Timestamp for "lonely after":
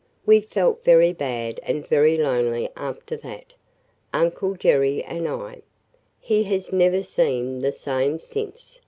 2.17-3.15